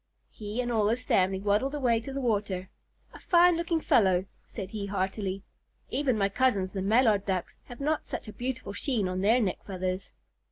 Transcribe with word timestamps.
He 0.31 0.61
and 0.61 0.71
all 0.71 0.85
of 0.85 0.89
his 0.89 1.03
family 1.03 1.39
waddled 1.39 1.75
away 1.75 1.99
to 1.99 2.11
the 2.11 2.19
water. 2.19 2.69
"A 3.13 3.19
fine 3.19 3.55
looking 3.55 3.79
fellow," 3.81 4.25
said 4.43 4.71
he 4.71 4.87
heartily. 4.87 5.43
"Even 5.91 6.17
my 6.17 6.27
cousins, 6.27 6.73
the 6.73 6.81
Mallard 6.81 7.23
Ducks, 7.23 7.55
have 7.65 7.79
not 7.79 8.07
such 8.07 8.27
a 8.27 8.33
beautiful 8.33 8.73
sheen 8.73 9.07
on 9.07 9.21
their 9.21 9.39
neck 9.39 9.63
feathers." 9.63 10.11